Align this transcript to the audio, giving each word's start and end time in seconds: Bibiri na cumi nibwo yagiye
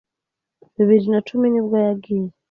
Bibiri 0.75 1.05
na 1.13 1.19
cumi 1.27 1.45
nibwo 1.49 1.75
yagiye 1.85 2.29